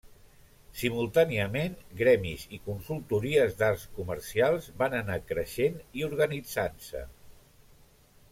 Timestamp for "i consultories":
2.57-3.53